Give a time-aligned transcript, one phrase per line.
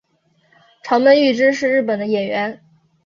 [0.81, 2.59] 长门裕之是日本的演员。